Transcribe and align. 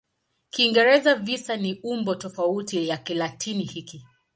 Kiingereza 0.49 1.15
"visa" 1.15 1.57
ni 1.57 1.79
umbo 1.83 2.15
tofauti 2.15 2.85
la 2.85 2.97
Kilatini 2.97 3.63
hiki. 3.63 4.05